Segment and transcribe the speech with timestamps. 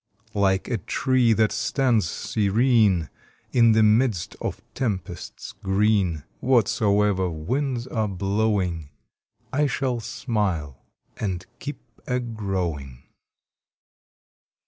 [0.33, 3.11] Like a tree that stands serene
[3.51, 8.89] In the midst of tempests green, Whatsoever winds are blowin
[9.53, 10.81] I shall smile
[11.17, 13.03] and keep a growin!